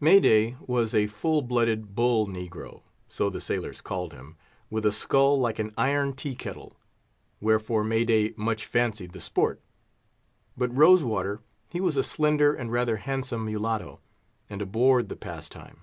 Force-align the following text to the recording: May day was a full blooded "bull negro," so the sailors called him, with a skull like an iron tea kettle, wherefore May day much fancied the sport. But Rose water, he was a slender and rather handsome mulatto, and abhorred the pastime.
May 0.00 0.20
day 0.20 0.54
was 0.60 0.92
a 0.94 1.06
full 1.06 1.40
blooded 1.40 1.94
"bull 1.94 2.26
negro," 2.26 2.82
so 3.08 3.30
the 3.30 3.40
sailors 3.40 3.80
called 3.80 4.12
him, 4.12 4.36
with 4.68 4.84
a 4.84 4.92
skull 4.92 5.40
like 5.40 5.58
an 5.58 5.72
iron 5.78 6.12
tea 6.12 6.34
kettle, 6.34 6.76
wherefore 7.40 7.82
May 7.84 8.04
day 8.04 8.34
much 8.36 8.66
fancied 8.66 9.12
the 9.12 9.20
sport. 9.22 9.62
But 10.58 10.76
Rose 10.76 11.02
water, 11.02 11.40
he 11.70 11.80
was 11.80 11.96
a 11.96 12.02
slender 12.02 12.52
and 12.52 12.70
rather 12.70 12.98
handsome 12.98 13.46
mulatto, 13.46 14.00
and 14.50 14.60
abhorred 14.60 15.08
the 15.08 15.16
pastime. 15.16 15.80